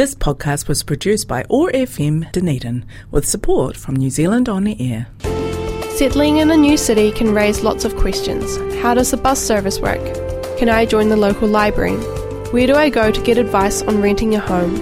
[0.00, 4.74] This podcast was produced by OAR FM Dunedin with support from New Zealand On the
[4.80, 5.08] Air.
[5.90, 8.56] Settling in a new city can raise lots of questions.
[8.80, 10.00] How does the bus service work?
[10.56, 11.98] Can I join the local library?
[12.50, 14.74] Where do I go to get advice on renting a home?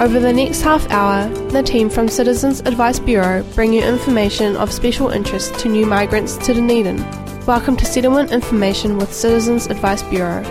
[0.00, 4.72] Over the next half hour, the team from Citizens Advice Bureau bring you information of
[4.72, 6.96] special interest to new migrants to Dunedin.
[7.44, 10.42] Welcome to Settlement Information with Citizens Advice Bureau.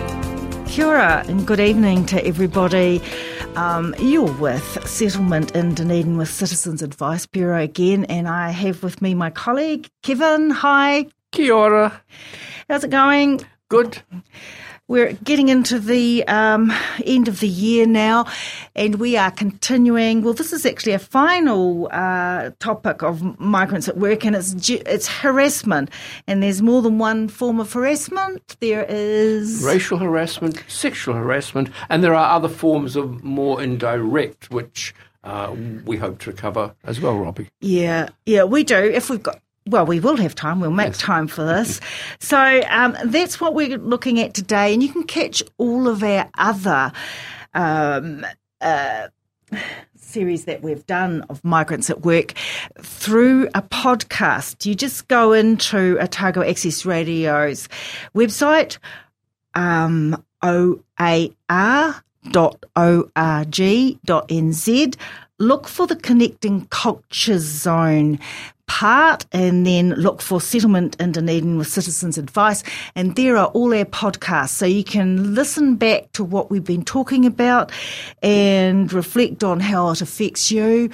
[0.68, 3.02] Kia ora and good evening to everybody.
[3.56, 9.02] Um, you're with Settlement in Dunedin with Citizens Advice Bureau again, and I have with
[9.02, 10.50] me my colleague Kevin.
[10.50, 11.06] Hi.
[11.32, 12.02] Kia ora.
[12.68, 13.40] How's it going?
[13.68, 14.02] Good.
[14.92, 16.70] We're getting into the um,
[17.06, 18.26] end of the year now,
[18.76, 20.20] and we are continuing.
[20.20, 25.08] Well, this is actually a final uh, topic of migrants at work, and it's it's
[25.08, 25.88] harassment.
[26.26, 28.58] And there's more than one form of harassment.
[28.60, 34.94] There is racial harassment, sexual harassment, and there are other forms of more indirect, which
[35.24, 35.56] uh,
[35.86, 37.48] we hope to cover as well, Robbie.
[37.62, 38.76] Yeah, yeah, we do.
[38.76, 40.60] If we've got well, we will have time.
[40.60, 40.98] We'll make yes.
[40.98, 41.80] time for this.
[42.20, 44.72] So um, that's what we're looking at today.
[44.72, 46.92] And you can catch all of our other
[47.52, 48.24] um,
[48.60, 49.08] uh,
[49.96, 52.32] series that we've done of migrants at work
[52.80, 54.64] through a podcast.
[54.66, 57.68] You just go into Otago Access Radio's
[58.14, 58.78] website,
[59.54, 61.46] um, oar.org.nz.
[65.38, 68.18] Look for the Connecting Cultures Zone
[68.72, 72.62] part and then look for Settlement in Dunedin with Citizens Advice.
[72.94, 74.48] And there are all our podcasts.
[74.48, 77.70] So you can listen back to what we've been talking about
[78.22, 80.88] and reflect on how it affects you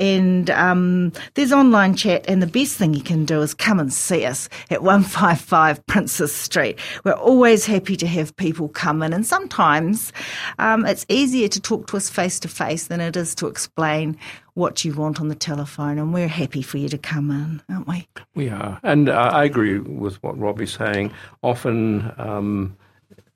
[0.00, 3.92] And um, there's online chat, and the best thing you can do is come and
[3.92, 6.78] see us at 155 Princes Street.
[7.04, 10.12] We're always happy to have people come in, and sometimes
[10.58, 14.16] um, it's easier to talk to us face to face than it is to explain
[14.54, 17.86] what you want on the telephone, and we're happy for you to come in, aren't
[17.86, 18.08] we?
[18.34, 21.12] We are, and uh, I agree with what Robbie's saying.
[21.42, 22.10] Often,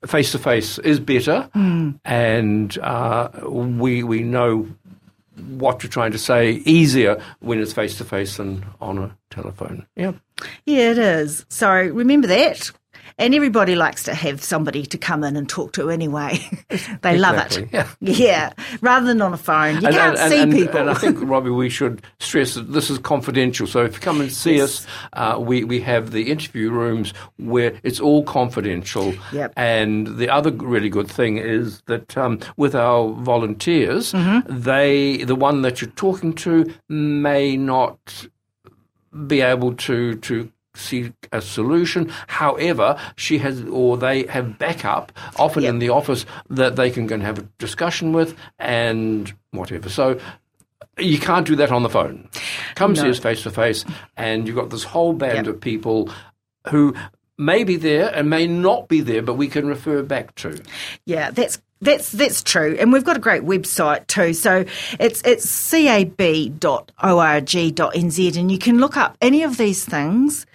[0.06, 1.98] face to face is better, mm.
[2.04, 4.68] and uh, we we know
[5.36, 9.86] what you're trying to say easier when it's face to face than on a telephone.
[9.96, 10.12] Yeah.
[10.66, 11.44] Yeah, it is.
[11.48, 12.70] So remember that.
[13.18, 16.38] And everybody likes to have somebody to come in and talk to anyway.
[17.02, 17.68] they love it.
[17.72, 17.88] Yeah.
[18.00, 18.52] yeah.
[18.80, 19.80] Rather than on a phone.
[19.80, 20.80] You and, can't and, see and, people.
[20.80, 23.66] And I think, Robbie, we should stress that this is confidential.
[23.66, 24.84] So if you come and see yes.
[24.84, 29.14] us, uh, we, we have the interview rooms where it's all confidential.
[29.32, 29.52] Yep.
[29.56, 34.60] And the other really good thing is that um, with our volunteers, mm-hmm.
[34.60, 38.26] they the one that you're talking to may not
[39.26, 42.12] be able to to seek a solution.
[42.26, 45.70] However, she has or they have backup often yep.
[45.70, 49.88] in the office that they can go and have a discussion with and whatever.
[49.88, 50.18] So
[50.98, 52.28] you can't do that on the phone.
[52.74, 53.02] Come no.
[53.02, 53.84] see us face to face,
[54.16, 55.56] and you've got this whole band yep.
[55.56, 56.10] of people
[56.68, 56.94] who
[57.36, 60.62] may be there and may not be there, but we can refer back to.
[61.04, 64.32] Yeah, that's that's that's true, and we've got a great website too.
[64.34, 64.64] So
[64.98, 66.16] it's it's cab.org.nz,
[68.36, 70.46] and you can look up any of these things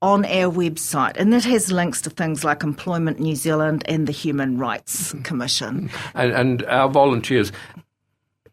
[0.00, 4.12] on our website, and that has links to things like Employment New Zealand and the
[4.12, 5.22] Human Rights mm-hmm.
[5.22, 5.90] Commission.
[6.14, 7.50] And, and our volunteers,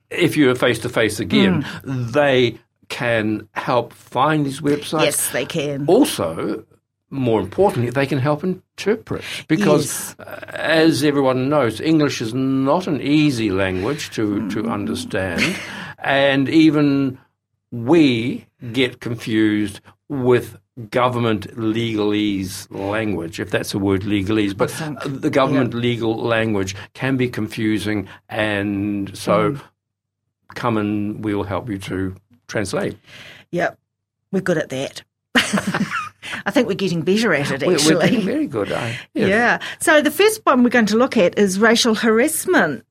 [0.10, 2.12] if you're face to face again, mm.
[2.12, 2.58] they
[2.90, 5.06] can help find these websites.
[5.06, 5.86] Yes, they can.
[5.88, 6.66] Also,
[7.10, 10.28] more importantly, they can help interpret because, yes.
[10.28, 14.54] uh, as everyone knows, English is not an easy language to, mm.
[14.54, 15.56] to understand,
[16.00, 17.20] and even
[17.72, 20.58] we get confused with
[20.90, 24.56] government legalese language, if that's a word, legalese.
[24.56, 24.70] But
[25.06, 25.80] the government yeah.
[25.80, 29.62] legal language can be confusing, and so mm.
[30.54, 32.16] come and we'll help you to
[32.48, 32.98] translate.
[33.52, 33.80] Yep,
[34.32, 35.04] we're good at that.
[36.46, 37.76] I think we're getting better at it, actually.
[37.96, 38.70] We're, we're getting very good.
[38.70, 38.98] yeah.
[39.14, 39.60] yeah.
[39.80, 42.84] So the first one we're going to look at is racial harassment.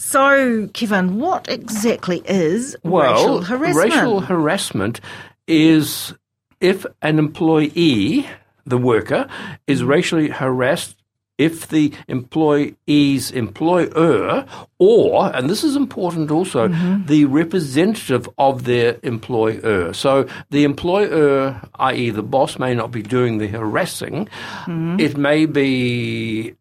[0.00, 3.92] So, Kevin, what exactly is well, racial harassment?
[3.92, 5.00] Racial harassment
[5.46, 6.14] is
[6.58, 8.26] if an employee,
[8.64, 9.28] the worker,
[9.66, 10.96] is racially harassed
[11.36, 14.46] if the employee's employer
[14.78, 17.04] or, and this is important also, mm-hmm.
[17.06, 19.92] the representative of their employer.
[19.92, 24.28] So the employer, i.e., the boss, may not be doing the harassing.
[24.64, 24.98] Mm-hmm.
[24.98, 26.56] It may be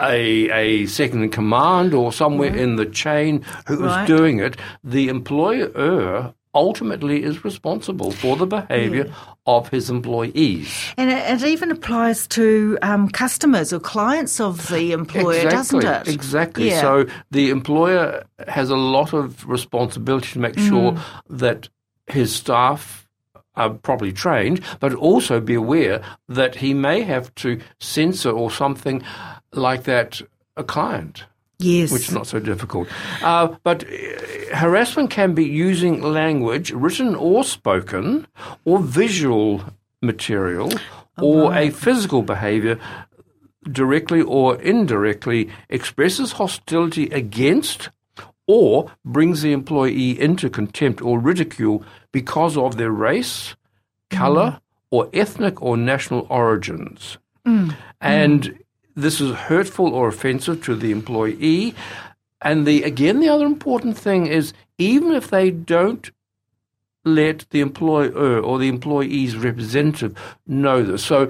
[0.00, 4.06] a, a second in command or somewhere in the chain who is Right.
[4.06, 9.12] doing it, the employer ultimately is responsible for the behaviour
[9.46, 10.92] of his employees.
[10.96, 16.08] And it, it even applies to um, customers or clients of the employer, exactly, doesn't
[16.08, 16.14] it?
[16.14, 16.68] Exactly.
[16.68, 16.80] Yeah.
[16.80, 20.68] So the employer has a lot of responsibility to make Mm.
[20.68, 20.98] sure
[21.30, 21.68] that
[22.06, 23.06] his staff
[23.54, 29.02] are properly trained, but also be aware that he may have to censor or something
[29.52, 30.20] like that
[30.56, 31.24] a client.
[31.60, 31.90] Yes.
[31.90, 32.86] which is not so difficult.
[33.20, 38.28] Uh, but uh, harassment can be using language, written or spoken,
[38.64, 39.64] or visual
[40.00, 40.70] material,
[41.20, 42.78] or a physical behavior
[43.72, 47.90] directly or indirectly expresses hostility against
[48.46, 53.56] or brings the employee into contempt or ridicule because of their race,
[54.10, 54.60] color,
[54.90, 57.18] or ethnic or national origins.
[58.00, 58.58] And
[58.98, 61.74] this is hurtful or offensive to the employee.
[62.42, 66.10] And the again, the other important thing is even if they don't
[67.04, 70.16] let the employer or the employee's representative
[70.46, 71.04] know this.
[71.04, 71.28] So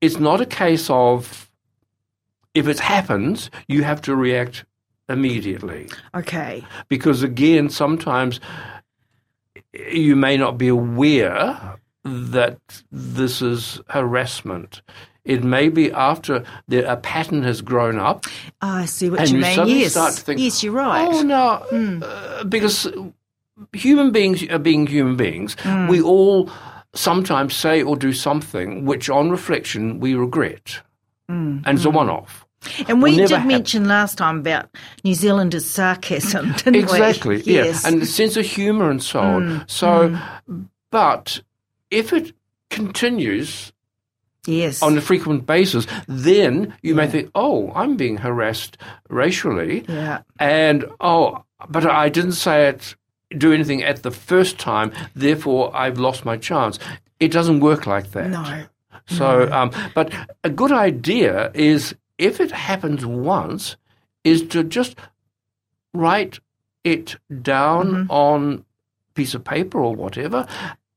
[0.00, 1.50] it's not a case of
[2.54, 4.64] if it happens, you have to react
[5.08, 6.62] immediately okay.
[6.88, 8.40] because again sometimes
[9.72, 12.58] you may not be aware that
[12.92, 14.82] this is harassment
[15.28, 18.24] it may be after the, a pattern has grown up
[18.60, 19.54] I see what and you you mean.
[19.54, 19.92] suddenly yes.
[19.92, 21.06] start to think yes, you're right.
[21.08, 22.02] oh no Hmm.
[22.02, 22.86] uh, because
[23.72, 25.86] human beings are being human beings Hmm.
[25.88, 26.50] we all
[26.94, 30.80] sometimes say or do something which on reflection we regret
[31.28, 31.58] Hmm.
[31.66, 32.44] and it's a one-off
[32.88, 34.66] and we did mention last time about
[35.04, 36.80] New Zealanders' sarcasm, didn't we?
[36.80, 37.82] exactly Yes.
[37.84, 40.18] yeah and the sense of humor and so on so
[40.90, 41.40] but
[41.90, 42.32] if it
[42.70, 43.72] continues
[44.46, 44.82] yes.
[44.82, 48.76] on a frequent basis then you may think oh i'm being harassed
[49.08, 50.20] racially yeah.
[50.38, 52.94] and oh but i didn't say it
[53.36, 56.78] do anything at the first time therefore i've lost my chance
[57.20, 58.64] it doesn't work like that No.
[59.06, 60.12] so, um, but
[60.44, 63.76] a good idea is if it happens once,
[64.24, 64.96] is to just
[65.94, 66.40] write
[66.84, 68.10] it down Mm-hmm.
[68.10, 68.64] on
[69.14, 70.46] piece of paper or whatever,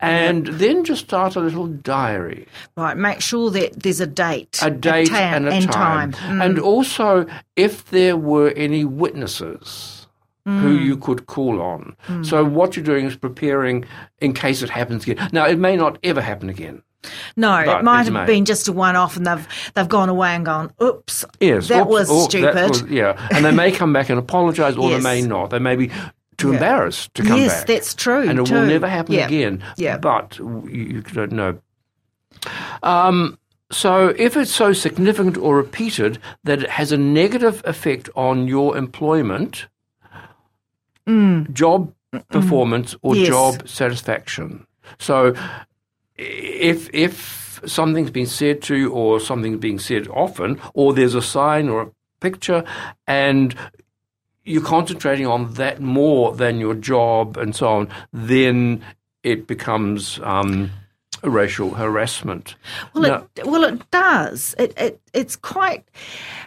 [0.01, 2.97] and then just start a little diary, Right.
[2.97, 4.59] Make sure that there's a date.
[4.61, 6.41] a date ta- and a and time, time.
[6.41, 7.25] and also
[7.55, 9.97] if there were any witnesses.
[10.45, 10.83] Who Mm.
[10.85, 11.95] you could call on.
[12.23, 13.85] So, what you're doing is preparing
[14.21, 15.29] in case it happens again.
[15.31, 16.81] Now, it may not ever happen again.
[17.37, 18.25] No, But it might have may.
[18.25, 21.91] been just a one-off, and they've they've gone away and gone, "Oops, Yes, that oops,
[22.09, 25.03] was stupid." that was- yeah, and they may come back and apologise, or Yes.
[25.03, 25.51] they may not.
[25.51, 25.91] They may be
[26.41, 27.69] too embarrassed to come yes, back.
[27.69, 28.27] Yes, that's true.
[28.29, 28.53] and it too.
[28.55, 29.25] will never happen Yeah.
[29.27, 29.63] again.
[29.77, 29.97] Yeah.
[29.97, 31.59] but you, don't know.
[32.83, 33.37] Um,
[33.71, 38.75] so, if it's so significant or repeated that it has a negative effect on your
[38.75, 39.67] employment,
[41.53, 41.93] job
[42.29, 43.19] performance, or Mm.
[43.19, 43.27] Yes.
[43.27, 44.65] job satisfaction.
[44.99, 45.33] So,
[46.17, 51.21] if if something's been said to you or something's being said often, or there's a
[51.21, 51.87] sign or a
[52.19, 52.63] picture,
[53.07, 53.55] and
[54.43, 58.83] you're concentrating on that more than your job and so on, then
[59.23, 60.71] it becomes um,
[61.23, 62.55] racial harassment.
[62.93, 64.55] Well, Now- it, well, it does.
[64.57, 65.83] It, it it's quite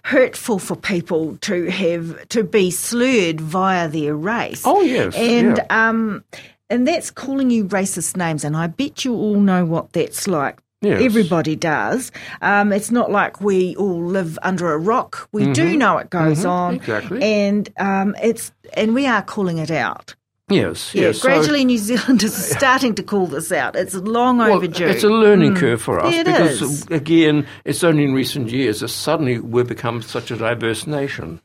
[0.04, 4.62] hurtful for people to have to be slurred via their race.
[4.64, 5.88] Oh, yes, and yeah.
[5.88, 6.24] um,
[6.70, 8.44] and that's calling you racist names.
[8.44, 10.58] And I bet you all know what that's like.
[10.84, 11.02] Yes.
[11.02, 12.12] Everybody does.
[12.42, 15.28] Um, it's not like we all live under a rock.
[15.32, 16.82] We do know it goes on, Mm-hmm.
[16.92, 17.22] exactly.
[17.22, 20.14] and um, it's and we are calling it out.
[20.50, 21.20] Yes, Yeah, yes.
[21.20, 23.76] So- gradually New Zealanders are starting to call this out.
[23.76, 24.84] It's long Well, overdue.
[24.88, 26.86] It's a learning curve for us Yeah, it because, is.
[26.88, 31.40] again, it's only in recent years that suddenly we've become such a diverse nation.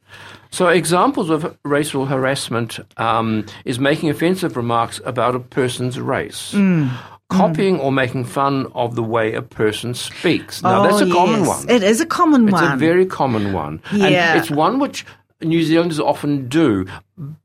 [0.52, 6.52] So, examples of racial harassment um, is making offensive remarks about a person's race.
[6.54, 6.92] Mm.
[7.30, 10.64] Copying or making fun of the way a person speaks.
[10.64, 11.48] Now, that's Oh, a common yes.
[11.48, 11.70] one.
[11.70, 12.64] It is a common It's one.
[12.64, 13.82] It's a very common one.
[13.94, 14.32] Yeah.
[14.34, 15.06] And it's one which
[15.42, 16.86] New Zealanders often do,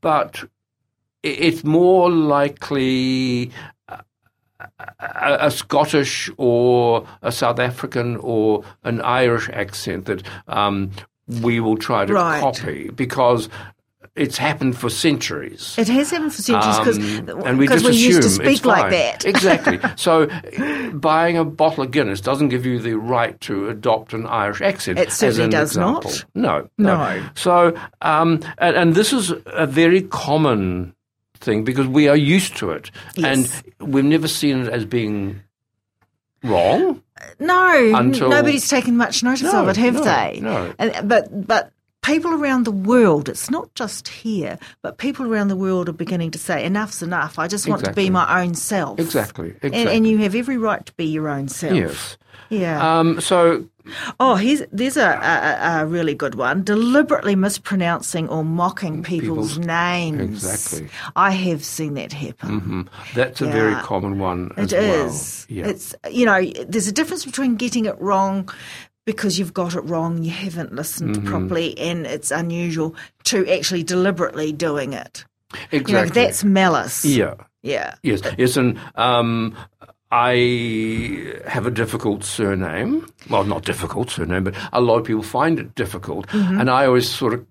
[0.01, 0.43] but
[1.21, 3.51] it's more likely
[3.87, 3.99] a,
[4.99, 10.91] a, a Scottish or a South African or an Irish accent that um,
[11.41, 12.39] we will try to Right.
[12.41, 13.49] copy because
[14.15, 15.75] it's happened for centuries.
[15.77, 16.97] It has happened for centuries because
[17.29, 19.25] Um, and we just we assume used to it's speak like that.
[19.33, 19.79] exactly.
[19.97, 24.25] So, uh, buying a bottle of Guinness doesn't give you the right to adopt an
[24.25, 24.99] Irish accent.
[24.99, 26.11] It certainly does example.
[26.33, 26.69] not.
[26.77, 27.23] No, No.
[27.35, 30.93] So, um, and, and this is a very common
[31.39, 33.61] thing because we are used to it, Yes.
[33.81, 35.41] and we've never seen it as being
[36.43, 37.01] wrong.
[37.39, 40.39] No, nobody's taken much notice No, of it, have no, they?
[40.41, 40.73] no.
[40.77, 41.71] And, but but
[42.05, 46.31] people around the world, it's not just here, but people around the world are beginning
[46.31, 47.39] to say, "Enough's enough.
[47.39, 49.49] I just want to be my own self." Exactly.
[49.61, 49.79] Exactly.
[49.81, 51.73] And, and you have every right to be your own self.
[51.75, 52.17] yes.
[52.49, 52.99] Yeah.
[52.99, 53.65] Um, so
[54.19, 56.63] oh, here's there's a, a, a really good one.
[56.63, 60.43] Deliberately mispronouncing or mocking people's, People's- names.
[60.45, 60.89] Exactly.
[61.15, 62.61] I have seen that happen.
[62.61, 65.07] mm, that's a very common one as It well.
[65.07, 65.45] is.
[65.49, 65.67] Yeah.
[65.67, 68.49] It's you know, there's a difference between getting it wrong
[69.05, 71.27] because you've got it wrong, you haven't listened Mm-hmm.
[71.29, 72.95] properly, and it's unusual
[73.25, 75.23] to actually deliberately doing it.
[75.71, 75.93] exactly.
[75.93, 77.05] You know, that's malice.
[77.05, 77.35] yeah.
[77.63, 77.95] Yeah.
[78.03, 79.55] Yes, yes, and um,
[80.11, 83.07] I have a difficult surname.
[83.29, 87.09] Well, not difficult surname, but a lot of people find it difficult, and I always
[87.09, 87.45] sort of.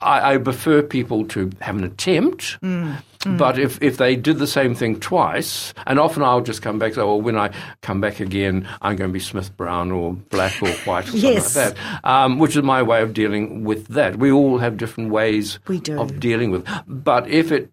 [0.00, 4.74] I, I prefer people to have an attempt, but if, if they did the same
[4.74, 7.50] thing twice, and often I'll just come back and say, well, when I
[7.80, 11.52] come back again, I'm going to be Smith Brown or black or white or Yes.
[11.52, 14.16] something like that, um, which is my way of dealing with that.
[14.16, 15.98] We all have different ways We do.
[16.00, 17.70] of dealing with, but if it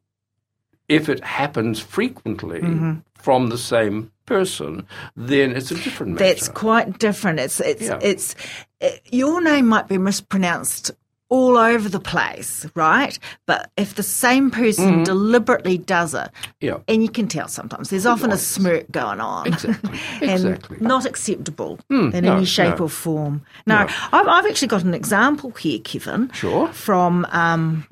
[0.88, 2.94] if it happens frequently Mm-hmm.
[3.13, 6.25] from the same person, then it's a different matter.
[6.25, 7.39] That's quite different.
[7.39, 8.00] It's it's Yeah.
[8.01, 8.36] it's
[8.79, 10.91] it, your name might be mispronounced
[11.29, 13.17] all over the place, right?
[13.45, 15.03] But if the same person Mm-hmm.
[15.03, 16.79] deliberately does it, yeah.
[16.88, 20.77] and you can tell sometimes there's often a smirk going on, Exactly, and exactly.
[20.81, 22.86] Not acceptable in no, any shape no.
[22.86, 23.43] or form.
[23.67, 23.88] No, No.
[24.12, 26.31] I've, I've actually got an example here, Kevin.
[26.33, 26.67] Sure.
[26.74, 27.86] From um,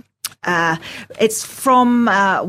[0.44, 0.78] uh,
[1.20, 2.08] it's from.
[2.08, 2.48] Uh,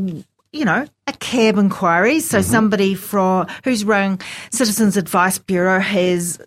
[0.51, 2.21] you know, a cab inquiry.
[2.21, 2.51] So Mm-hmm.
[2.51, 4.19] somebody from who's rung
[4.51, 6.41] Citizens Advice Bureau has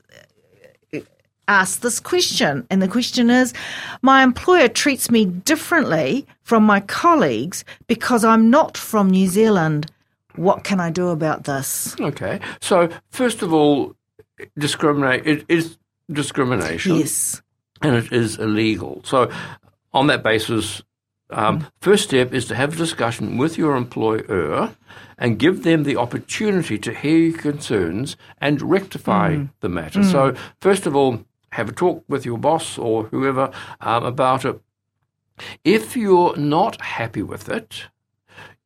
[1.60, 3.54] asked this question, and the question is:
[4.02, 9.92] My employer treats me differently from my colleagues because I'm not from New Zealand.
[10.36, 11.96] What can I do about this?
[12.00, 12.40] Okay.
[12.62, 13.96] So first of all,
[14.58, 15.26] discriminate.
[15.26, 15.78] It is
[16.12, 17.42] discrimination, Yes.
[17.82, 19.02] and it is illegal.
[19.04, 19.30] So
[19.94, 20.82] on that basis.
[21.34, 21.68] Um, mm-hmm.
[21.80, 24.76] First step is to have a discussion with your employer
[25.18, 29.50] and give them the opportunity to hear your concerns and rectify mm.
[29.62, 30.00] the matter.
[30.00, 30.12] Mm.
[30.12, 34.60] So, first of all, have a talk with your boss or whoever um, about it.
[35.64, 37.88] If you're not happy with it,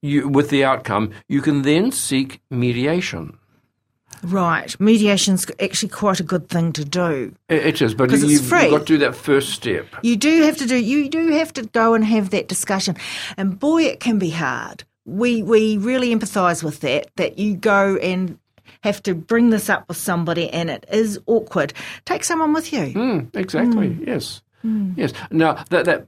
[0.01, 3.37] you, with the outcome, you can then seek mediation.
[4.23, 4.77] Right.
[4.79, 7.35] Mediation's actually quite a good thing to do.
[7.49, 8.63] It is, but 'Cause it's you've, free.
[8.63, 9.87] you've got to do that first step.
[10.03, 10.77] You do have to do.
[10.77, 12.95] You do have to go and have that discussion,
[13.37, 14.83] and boy, it can be hard.
[15.05, 17.07] We we really empathise with that.
[17.17, 18.39] That you go and
[18.81, 21.73] have to bring this up with somebody, and it is awkward.
[22.05, 22.93] Take someone with you.
[22.93, 23.89] Mm, exactly.
[23.89, 24.03] Hmm.
[24.07, 24.41] Yes.
[24.61, 24.93] Hmm.
[24.95, 25.13] Yes.
[25.31, 26.07] Now that that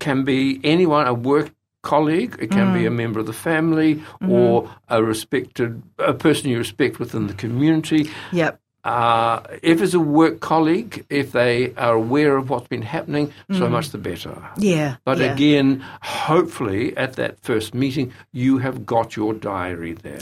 [0.00, 1.50] can be anyone, a work
[1.82, 2.36] colleague.
[2.40, 2.96] It can be a hmm.
[2.96, 8.10] member of the family or a respected a person you respect within the community.
[8.32, 8.60] Yep.
[8.84, 13.62] Uh, if it's a work colleague, if they are aware of what's been happening, so
[13.62, 13.70] mm.
[13.70, 14.46] much the better.
[14.58, 14.96] Yeah.
[15.04, 15.32] But yeah.
[15.32, 20.20] again, hopefully at that first meeting, you have got your diary there.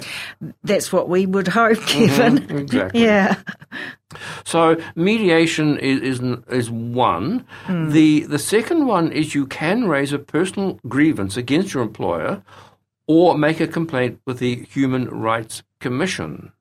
[0.62, 2.58] that's what we would hope, mm-hmm, Kevin.
[2.58, 3.02] exactly.
[3.02, 3.36] Yeah.
[4.44, 7.46] So mediation is is, is one.
[7.66, 7.92] Mm.
[7.92, 12.42] The the second one is you can raise a personal grievance against your employer,
[13.06, 16.52] or make a complaint with the Human Rights Commission.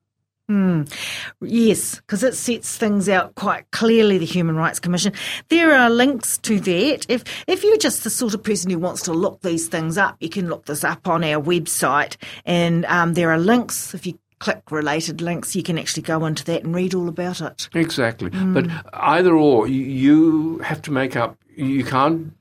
[1.40, 4.18] Yes, because it sets things out quite clearly.
[4.18, 5.12] The Human Rights Commission.
[5.48, 7.06] There are links to that.
[7.08, 10.16] If if you're just the sort of person who wants to look these things up,
[10.20, 13.94] you can look this up on our website, and um, there are links.
[13.94, 17.40] If you click related links, you can actually go into that and read all about
[17.40, 17.68] it.
[17.74, 18.28] Exactly.
[18.30, 21.38] But either or, you, have to make up.
[21.54, 22.32] You can't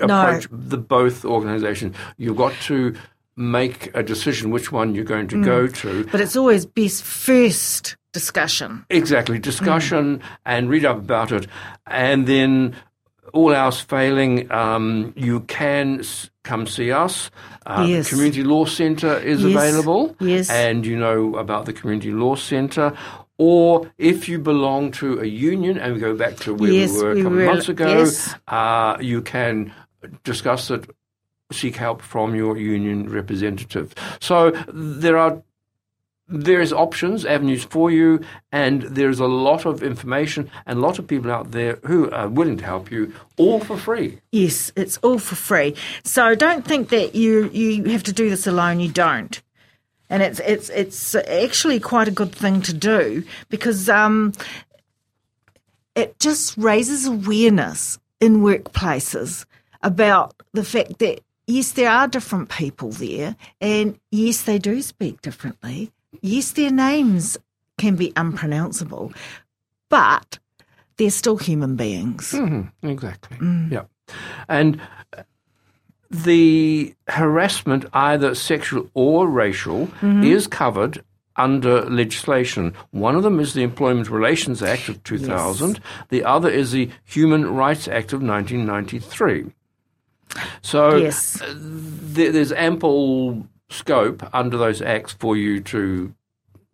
[0.00, 0.04] No.
[0.22, 1.96] approach the both organisations.
[2.16, 2.94] You've got to
[3.36, 6.04] make a decision which one you're going to go to.
[6.06, 8.84] But it's always best first discussion.
[8.90, 11.46] Exactly, discussion and read up about it,
[11.86, 12.74] and then
[13.32, 17.30] all else failing, um, you can s- come see us.
[17.66, 18.08] Uh, Yes.
[18.10, 20.48] Community Law Centre is Yes, available, yes.
[20.50, 22.92] and you know about the Community Law Centre.
[23.36, 27.02] Or if you belong to a union, and we go back to where Yes, we
[27.02, 28.06] were a we were- months ago,
[28.46, 29.72] uh, you can
[30.22, 30.88] discuss it,
[31.54, 33.94] seek help from your union representative.
[34.20, 35.42] So there are
[36.28, 38.20] various options, avenues for you,
[38.50, 42.28] and there's a lot of information and a lot of people out there who are
[42.28, 44.20] willing to help you, all for free.
[44.32, 45.76] Yes, it's all for free.
[46.02, 48.80] So don't think that you you have to do this alone.
[48.80, 49.40] You don't.
[50.08, 54.32] And it's it's it's actually quite a good thing to do because um,
[55.94, 59.44] it just raises awareness in workplaces
[59.82, 65.20] about the fact that yes, there are different people there, and yes, they do speak
[65.22, 65.92] differently.
[66.20, 67.36] Yes, their names
[67.78, 69.12] can be unpronounceable,
[69.88, 70.38] but
[70.96, 72.32] they're still human beings.
[72.32, 73.36] Mhm, exactly.
[73.70, 73.84] Yeah.
[74.48, 74.80] And
[76.10, 81.02] the harassment, either sexual or racial, is covered
[81.36, 82.72] under legislation.
[82.92, 87.52] One of them is the Employment Relations Act of 2000, the other is the Human
[87.52, 89.46] Rights Act of 1993.
[90.62, 91.40] So Yes.
[91.40, 96.14] uh, there, there's ample scope under those acts for you to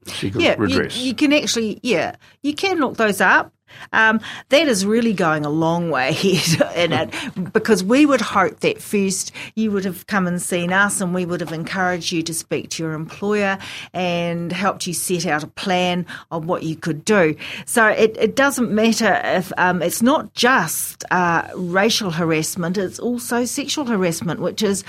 [0.06, 0.96] seek Yeah, you, redress.
[0.98, 3.52] you can actually, yeah, you can look those up.
[3.92, 6.10] Um, that is really going a long way
[6.74, 7.14] in it
[7.52, 11.24] because we would hope that first you would have come and seen us and we
[11.26, 13.58] would have encouraged you to speak to your employer
[13.92, 17.34] and helped you set out a plan of what you could do.
[17.66, 23.44] So it, it doesn't matter if um, it's not just uh, racial harassment, it's also
[23.44, 24.84] sexual harassment, which is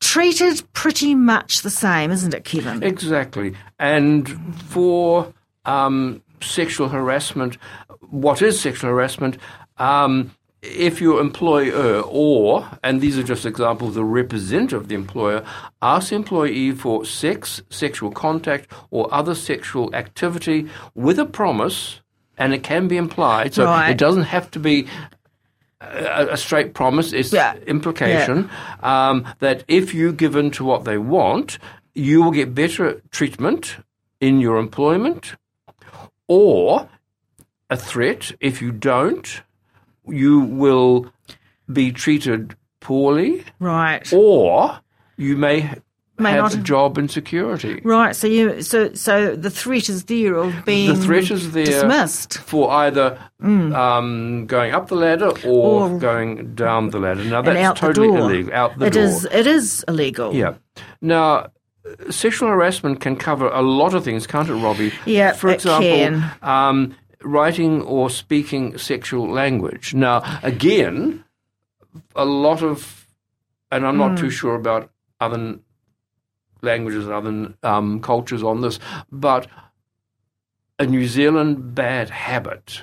[0.00, 2.82] treated pretty much the same, isn't it, Kevin?
[2.82, 3.54] Exactly.
[3.78, 4.28] And
[4.64, 5.32] for
[5.64, 7.56] um, sexual harassment,
[8.10, 9.38] what is sexual harassment?
[9.78, 10.30] Um,
[10.62, 15.44] if your employer or, and these are just examples, the representative of the employer
[15.82, 22.00] asks the employee for sex, sexual contact, or other sexual activity with a promise,
[22.38, 23.90] and it can be implied, so Right.
[23.90, 24.86] it doesn't have to be
[25.82, 27.54] a, a straight promise, it's Yeah.
[27.66, 28.48] implication
[28.82, 31.58] um, that if you give in to what they want,
[31.94, 33.76] you will get better treatment
[34.20, 35.34] in your employment,
[36.28, 36.88] or
[37.70, 39.42] a threat if you don't,
[40.06, 41.10] you will
[41.72, 44.10] be treated poorly, Right.
[44.12, 44.78] or
[45.16, 45.70] you may,
[46.18, 47.80] May have not- job insecurity.
[47.82, 51.64] Right, so you so so the threat is there of being The threat is there
[51.64, 52.38] dismissed.
[52.38, 57.24] for either um, going up the ladder or, Or- going down the ladder.
[57.24, 58.30] Now that's out totally the door.
[58.30, 58.52] illegal.
[58.54, 59.02] Out the It door.
[59.02, 60.34] is it is illegal.
[60.34, 60.54] Yeah.
[61.00, 61.46] Now,
[62.10, 64.92] sexual harassment can cover a lot of things, can't it, Robbie?
[65.06, 66.22] Yeah, For example.
[66.42, 69.94] Um, writing or speaking sexual language.
[69.94, 71.24] Now, again,
[72.14, 73.06] a lot of,
[73.70, 74.16] and I'm not Hmm.
[74.16, 75.58] too sure about other
[76.62, 78.78] languages and other um, cultures on this,
[79.12, 79.46] but
[80.78, 82.82] a New Zealand bad habit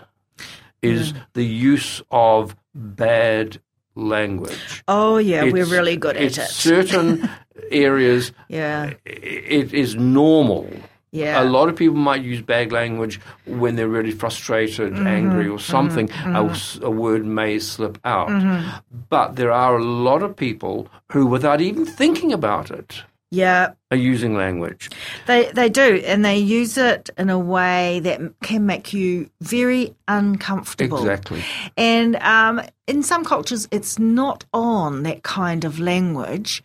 [0.81, 1.17] is Hmm.
[1.33, 3.59] the use of bad
[3.95, 4.83] language.
[4.87, 6.47] Oh yeah, we're really good at it.
[6.49, 7.29] Certain
[7.71, 8.93] areas, yeah.
[9.05, 10.69] it is normal.
[11.13, 11.43] Yeah.
[11.43, 15.07] A lot of people might use bad language when they're really frustrated, Mm-hmm.
[15.07, 16.09] angry, or something.
[16.25, 18.29] A word may slip out.
[18.29, 18.69] Mm-hmm.
[19.09, 23.73] But there are a lot of people who, without even thinking about it, Yeah.
[23.91, 24.89] are using language.
[25.25, 29.95] They they do, and they use it in a way that can make you very
[30.07, 30.99] uncomfortable.
[30.99, 31.41] Exactly.
[31.77, 36.61] And um, in some cultures, it's not on that kind of language.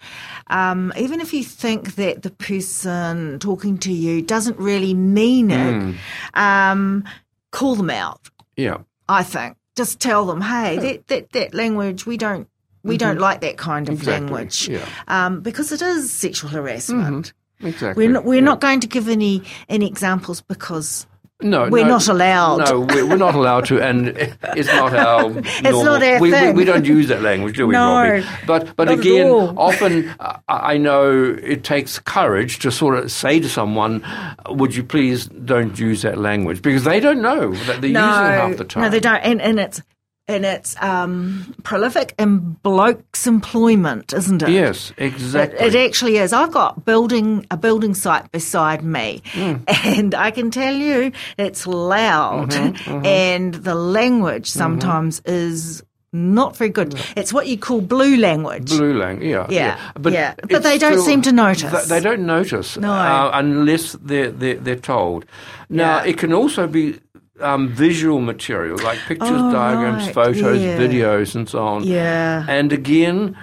[0.49, 5.97] Um, even if you think that the person talking to you doesn't really mean it,
[6.35, 7.05] um,
[7.53, 8.29] call them out.
[8.57, 8.79] Yeah.
[9.09, 12.49] I think just tell them, hey, that, that, that language we don't
[12.87, 14.03] we don't like that kind of Mm-hmm.
[14.03, 14.85] Exactly, language yeah.
[15.09, 17.33] um, because it is sexual harassment.
[17.61, 18.07] Exactly.
[18.07, 18.41] We're not, we're yeah.
[18.41, 21.07] not going to give any any examples because
[21.41, 22.59] No, we're no, not allowed.
[22.69, 24.09] No, we're, we're not allowed to, and
[24.57, 25.31] it's not our.
[25.63, 26.55] normal, not our we, we, thing.
[26.55, 28.27] we don't use that language, do we, No, Robbie?
[28.47, 33.49] But but again, often uh, I know it takes courage to sort of say to
[33.49, 34.03] someone,
[34.49, 38.25] "Would you please don't use that language?" Because they don't know that they're no, using
[38.27, 38.83] it half the time.
[38.85, 39.81] no, they don't, and and it's
[40.29, 44.49] and it's um, prolific in blokes' employment, isn't it?
[44.51, 45.67] Yes, exactly.
[45.67, 46.33] it actually is.
[46.33, 49.55] I've got building a building site beside me, Hmm.
[49.85, 56.71] and I can tell you it's loud, Mm-hmm, and the language sometimes is not very
[56.71, 56.95] good.
[57.17, 58.71] It's what you call blue language.
[58.71, 60.35] Blue language, yeah, Yeah, yeah.
[60.43, 61.89] But it's they don't seem to notice.
[61.89, 62.91] They, they don't notice, No.
[62.93, 65.27] uh, unless they're, they're they're told.
[65.69, 66.11] Now, Yeah.
[66.11, 66.99] it can also be
[67.41, 70.79] um, visual material like pictures, Oh, diagrams, right, photos, yeah.
[70.79, 71.85] videos, and so on.
[71.85, 72.45] Yeah.
[72.49, 73.37] And again,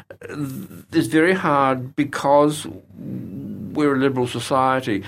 [0.91, 2.65] it's very hard because
[2.97, 5.03] we're a liberal society.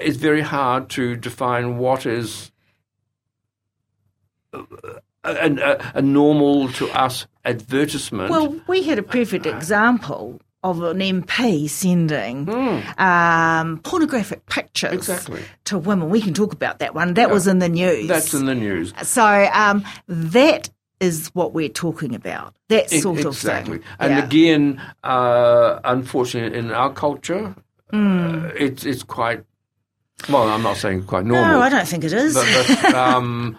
[0.00, 2.50] It's very hard to define what is
[4.52, 4.62] a,
[5.24, 8.30] a, a normal to us advertisement.
[8.30, 12.48] Well, we had a perfect example of an MP sending
[12.98, 14.96] um, pornographic pictures Hmm.
[14.96, 15.42] Exactly.
[15.64, 16.08] to women.
[16.10, 17.14] We can talk about that one.
[17.14, 18.08] That was in the news.
[18.08, 18.92] That's in the news.
[19.02, 22.54] so um, that is what we're talking about.
[22.68, 23.28] That sort exactly.
[23.28, 23.74] of thing.
[23.74, 23.80] Exactly.
[24.00, 24.24] And Yeah.
[24.24, 27.54] again, uh, unfortunately, in our culture,
[27.90, 28.46] Hmm.
[28.46, 29.44] uh, it's it's quite.
[30.30, 31.46] Well, I'm not saying quite normal.
[31.58, 32.34] no, I don't think it is.
[32.34, 32.46] but,
[32.82, 33.56] but um,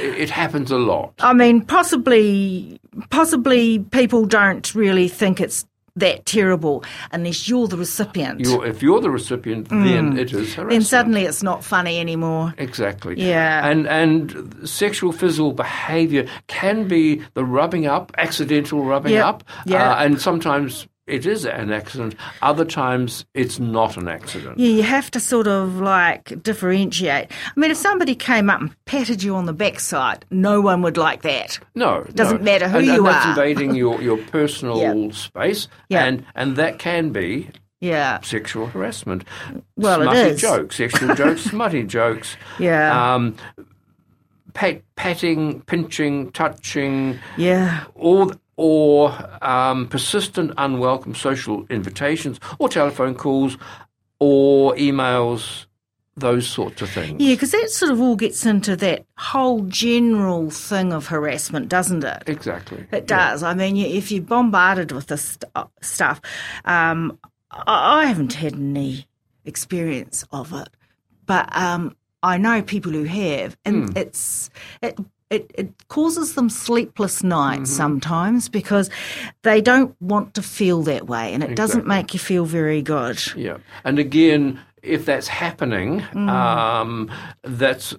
[0.00, 1.12] it, it happens a lot.
[1.18, 5.66] I mean, possibly, possibly people don't really think it's
[5.96, 8.40] that terrible unless you're the recipient.
[8.40, 10.70] You're, if you're the recipient, then it is harassment.
[10.70, 12.54] then suddenly it's not funny anymore.
[12.58, 13.14] Exactly.
[13.18, 13.66] Yeah.
[13.66, 19.24] And and sexual physical behaviour can be the rubbing up, accidental rubbing Yep.
[19.24, 19.92] up, Yeah.
[19.92, 22.16] uh, and sometimes it is an accident.
[22.42, 24.58] Other times it's not an accident.
[24.58, 27.30] Yeah, you have to sort of like differentiate.
[27.30, 30.96] I mean, if somebody came up and patted you on the backside, no one would
[30.96, 31.58] like that.
[31.74, 32.44] No, it Doesn't no.
[32.44, 33.30] matter who and, you and that's are.
[33.30, 35.10] invading your, your personal Yeah.
[35.12, 36.04] space, Yeah.
[36.04, 38.20] and and that can be Yeah.
[38.22, 39.24] sexual harassment.
[39.76, 40.40] Well, it smutty is.
[40.40, 42.36] jokes, sexual jokes, smutty jokes.
[42.58, 43.14] Yeah.
[43.14, 43.36] Um,
[44.54, 47.84] pat, patting, pinching, touching, Yeah.
[47.94, 53.56] or or um, persistent unwelcome social invitations, or telephone calls,
[54.18, 55.66] or emails,
[56.16, 57.22] those sorts of things.
[57.22, 62.02] Yeah, because that sort of all gets into that whole general thing of harassment, doesn't
[62.04, 62.22] it?
[62.26, 62.86] Exactly.
[62.90, 63.42] It does.
[63.42, 66.20] I mean, if you're bombarded with this st- uh, stuff,
[66.64, 67.18] um,
[67.50, 69.06] I haven't had any
[69.44, 70.68] experience of it,
[71.26, 73.96] but um, I know people who have, and Hmm.
[73.98, 74.48] it's
[74.82, 74.98] it.
[75.30, 77.76] It, it causes them sleepless nights Mm-hmm.
[77.76, 78.90] sometimes because
[79.42, 83.18] they don't want to feel that way, and it doesn't make you feel very good.
[83.36, 86.28] Yeah, and again, if that's happening, Mm.
[86.28, 87.10] um,
[87.42, 87.94] that's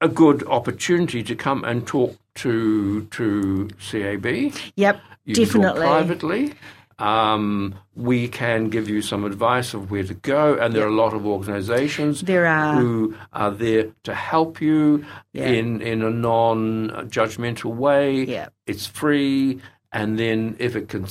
[0.00, 4.52] a good opportunity to come and talk to to CAB.
[4.76, 5.80] Yep, You definitely.
[5.86, 6.52] privately.
[6.98, 10.94] Um, we can give you some advice of where to go, and there are a
[10.94, 12.74] lot of organisations There are.
[12.74, 15.46] who are there to help you Yeah.
[15.46, 18.24] in in a non-judgmental way.
[18.24, 18.48] Yeah.
[18.66, 19.60] It's free,
[19.92, 21.06] and then if it can,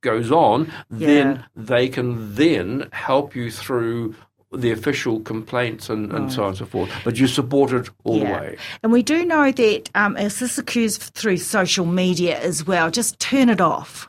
[0.00, 4.14] goes on, then they can then help you through
[4.52, 6.90] the official complaints and, and so on and so forth.
[7.04, 8.56] But you support it all the way.
[8.82, 13.18] And we do know that um, as this occurs through social media as well, just
[13.18, 14.08] turn it off.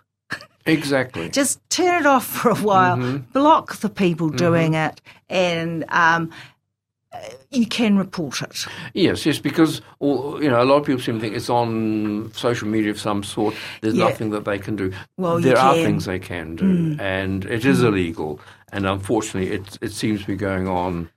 [0.72, 1.30] Exactly.
[1.30, 3.32] Just turn it off for a while, Mm-hmm.
[3.34, 6.32] block the people doing it, and um,
[7.52, 8.66] you can report it.
[8.94, 12.32] Yes, yes, because all, you know a lot of people seem to think it's on
[12.34, 13.56] social media of some sort.
[13.82, 14.06] There's Yeah.
[14.10, 14.94] nothing that they can do.
[15.18, 15.74] Well, there are.
[15.74, 15.84] Mm.
[15.84, 18.40] things they can do, and it is illegal.
[18.72, 21.10] And unfortunately, it it seems to be going on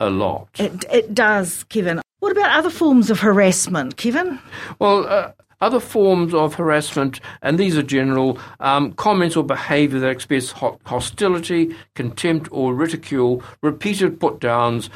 [0.00, 0.48] a lot.
[0.58, 2.00] It, it does, Kevin.
[2.20, 4.38] What about other forms of harassment, Kevin?
[4.78, 10.10] Well, uh, other forms of harassment, and these are general um, comments or behaviour that
[10.10, 10.52] express
[10.86, 14.90] hostility, contempt, or ridicule, repeated put downs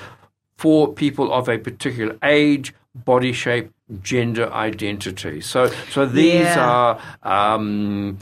[0.57, 3.71] for people of a particular age, body shape,
[4.03, 5.41] gender identity.
[5.41, 6.99] So, so these Yeah.
[7.25, 8.19] are um,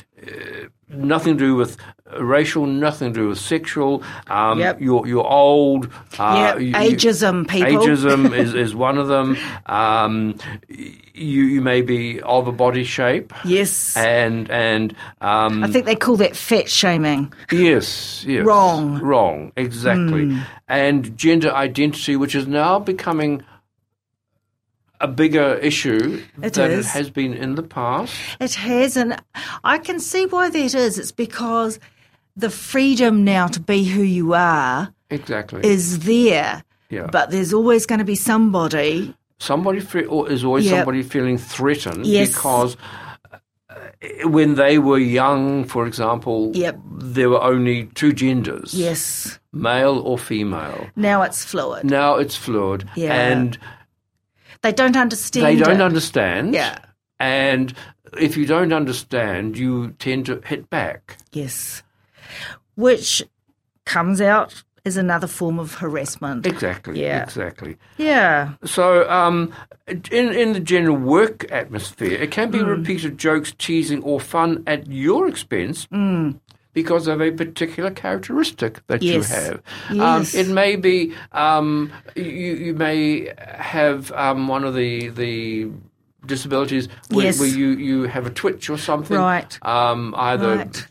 [0.88, 1.76] nothing to do with
[2.18, 4.02] racial, nothing to do with sexual.
[4.26, 4.80] Um, Yep.
[4.80, 5.88] You're you're old.
[6.18, 7.86] Uh, you- ageism, people.
[7.86, 9.36] Ageism is, is one of them.
[9.66, 10.36] Um,
[10.68, 13.32] you you may be of a body shape.
[13.44, 13.96] Yes.
[13.96, 17.32] And and um, I think they call that fat shaming.
[17.52, 18.98] yes, yes, Wrong.
[19.00, 20.36] Wrong, exactly.
[20.68, 23.42] And gender identity, which is now becoming
[25.00, 26.86] a bigger issue It than is.
[26.86, 28.14] it has been in the past.
[28.38, 29.16] It has, and
[29.64, 30.98] I can see why that is.
[30.98, 31.78] It's because
[32.36, 35.60] the freedom now to be who you are Exactly.
[35.64, 36.62] is there.
[36.90, 37.06] Yeah.
[37.10, 39.14] But there's always going to be somebody.
[39.38, 40.74] somebody fe- or is always Yep.
[40.76, 42.28] somebody feeling threatened Yes.
[42.28, 42.76] because
[43.70, 46.78] uh, when they were young, for example, Yep.
[46.98, 49.38] there were only two genders, Yes.
[49.52, 50.88] male or female.
[50.96, 51.84] Now it's fluid.
[51.84, 53.14] Now it's fluid, Yeah.
[53.14, 53.56] and
[54.62, 55.46] They don't understand.
[55.46, 55.82] they don't it.
[55.82, 56.54] understand.
[56.54, 56.78] Yeah.
[57.18, 57.72] And
[58.18, 61.16] if you don't understand, you tend to hit back.
[61.32, 61.82] Yes.
[62.76, 63.22] Which
[63.84, 66.46] comes out as another form of harassment.
[66.46, 67.00] Exactly.
[67.02, 67.22] Yeah.
[67.22, 67.76] Exactly.
[67.98, 68.52] Yeah.
[68.64, 69.52] So, um,
[69.86, 72.66] in in the general work atmosphere, it can be Mm.
[72.78, 75.86] repeated jokes, teasing, or fun at your expense.
[76.72, 79.02] Because of a particular characteristic that.
[79.02, 79.28] Yes.
[79.28, 80.34] you have, Yes.
[80.34, 82.24] um, it may be um, you.
[82.66, 85.68] You may have um, one of the the
[86.26, 87.40] disabilities where, Yes.
[87.40, 89.58] where you, you have a twitch or something, Right.
[89.62, 90.86] Um, either Right.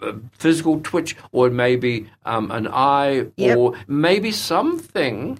[0.00, 3.58] a physical twitch, or it may be um, an eye, Yep.
[3.58, 5.38] or maybe something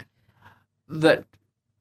[0.89, 1.25] that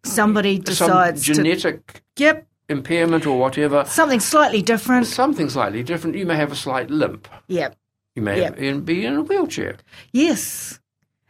[0.03, 1.33] Somebody some decides to.
[1.35, 2.47] genetic Yep.
[2.69, 5.05] impairment or whatever, Something slightly different.
[5.05, 6.15] something slightly different.
[6.15, 7.27] You may have a slight limp.
[7.47, 7.75] Yep.
[8.15, 8.59] You may Yep.
[8.59, 9.77] have- be in a wheelchair.
[10.11, 10.79] Yes.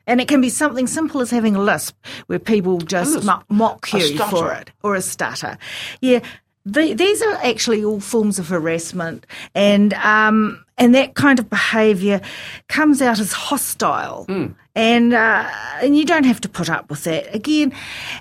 [0.08, 3.94] And it can be something simple as having a lisp, where people just mo- mock
[3.94, 5.58] you for it, or a stutter.
[6.02, 6.20] Yeah,
[6.66, 12.20] the, these are actually all forms of harassment, and um, and that kind of behaviour
[12.68, 14.26] comes out as hostile.
[14.26, 14.48] Hmm.
[14.76, 15.48] And uh,
[15.82, 17.34] and you don't have to put up with that.
[17.36, 17.72] Again,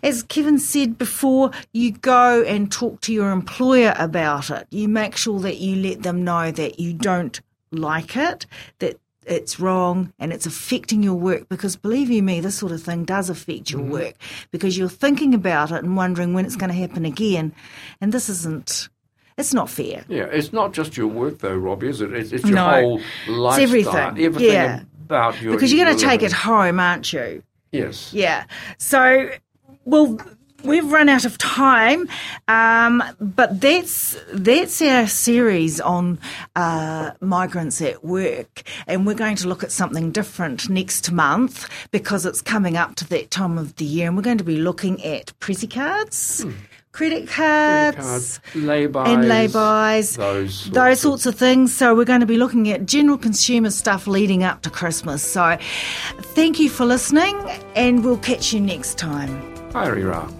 [0.03, 4.66] as Kevin said before, you go and talk to your employer about it.
[4.70, 7.40] You make sure that you let them know that you don't
[7.73, 8.47] like it,
[8.79, 12.83] that it's wrong and it's affecting your work because believe you me, this sort of
[12.83, 13.93] thing does affect your mm-hmm.
[13.93, 14.15] work
[14.51, 17.53] because you're thinking about it and wondering when it's going to happen again.
[18.01, 18.89] And this isn't,
[19.37, 20.05] it's not fair.
[20.09, 22.13] Yeah, it's not just your work though, Robbie, is it?
[22.13, 22.71] It's, it's your No.
[22.71, 23.63] whole lifestyle.
[23.63, 24.25] everything.
[24.25, 24.83] Everything Yeah.
[25.05, 27.43] about your Because you're going to take it home, aren't you?
[27.73, 28.13] Yes.
[28.13, 28.45] Yeah.
[28.79, 29.31] So,
[29.85, 30.19] well,
[30.64, 32.09] we've run out of time,
[32.49, 36.18] um, but that's that's our series on
[36.57, 42.27] uh, migrants at work, and we're going to look at something different next month because
[42.27, 45.05] it's coming up to that time of the year, and we're going to be looking
[45.05, 46.44] at Prezzy cards.
[46.92, 51.73] Credit cards, Cards, lay-bys, and lay-bys, those sorts those of- sorts of things.
[51.73, 55.23] So we're going to be looking at general consumer stuff leading up to Christmas.
[55.23, 55.57] So
[56.35, 57.38] thank you for listening,
[57.77, 59.31] and we'll catch you next time.
[59.73, 60.39] Haere rā.